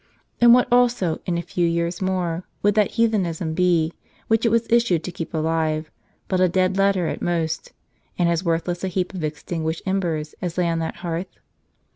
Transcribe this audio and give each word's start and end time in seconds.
And 0.41 0.51
what 0.51 0.67
also, 0.71 1.19
in 1.27 1.35
very 1.35 1.41
few 1.43 1.67
years 1.67 2.01
more, 2.01 2.43
would 2.63 2.73
that 2.73 2.89
heathenism 2.93 3.53
be, 3.53 3.93
which 4.29 4.47
it 4.47 4.49
was 4.49 4.65
issued 4.67 5.03
to 5.03 5.11
keep 5.11 5.31
alive, 5.31 5.91
but 6.27 6.39
a 6.41 6.49
dead 6.49 6.75
letter 6.75 7.07
at 7.07 7.21
most, 7.21 7.71
and 8.17 8.27
as 8.27 8.43
worthless 8.43 8.83
a 8.83 8.87
heap 8.87 9.13
of 9.13 9.23
extinguished 9.23 9.83
embers 9.85 10.33
as 10.41 10.57
lay 10.57 10.67
on 10.69 10.79
that 10.79 11.01
heai'th 11.05 11.37